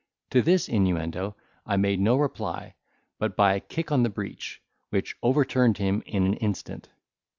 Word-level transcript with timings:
To 0.31 0.41
this 0.41 0.67
inuendo 0.67 1.35
I 1.63 1.77
made 1.77 1.99
no 1.99 2.15
reply 2.17 2.73
but 3.19 3.35
by 3.35 3.53
a 3.53 3.59
kick 3.59 3.91
on 3.91 4.01
the 4.01 4.09
breech, 4.09 4.59
which 4.89 5.15
overturned 5.21 5.77
him 5.77 6.01
in 6.07 6.25
an 6.25 6.33
instant. 6.37 6.89